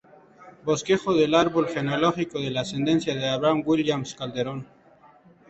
Bosquejo 0.65 1.13
del 1.13 1.35
Árbol 1.35 1.67
genealógico 1.69 2.39
de 2.39 2.49
la 2.49 2.61
ascendencia 2.61 3.13
de 3.13 3.29
Abraham 3.29 3.61
Williams 3.63 4.15
Calderón. 4.15 4.65